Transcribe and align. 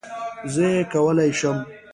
زه 0.53 0.63
یې 0.73 0.81
کولای 0.93 1.31
شم 1.39 1.57